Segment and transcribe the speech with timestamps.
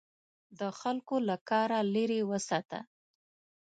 [0.59, 2.79] د خلکو له کاره لیرې وساته.